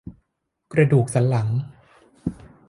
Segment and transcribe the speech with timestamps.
[0.73, 1.47] กระดูกสันหลัง